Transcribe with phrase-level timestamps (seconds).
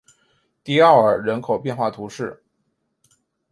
[0.63, 2.41] 迪奥尔人口变化图示